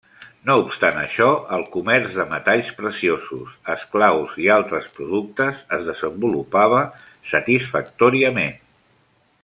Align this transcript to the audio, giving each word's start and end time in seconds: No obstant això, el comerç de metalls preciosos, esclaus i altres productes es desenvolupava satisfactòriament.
No 0.49 0.53
obstant 0.59 0.95
això, 1.01 1.27
el 1.57 1.65
comerç 1.75 2.15
de 2.21 2.25
metalls 2.31 2.71
preciosos, 2.79 3.51
esclaus 3.75 4.33
i 4.47 4.49
altres 4.55 4.89
productes 4.97 5.61
es 5.79 5.87
desenvolupava 5.91 6.83
satisfactòriament. 7.35 8.59